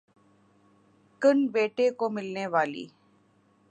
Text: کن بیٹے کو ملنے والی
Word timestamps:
کن 1.21 1.37
بیٹے 1.53 1.89
کو 1.99 2.09
ملنے 2.09 2.45
والی 2.53 2.85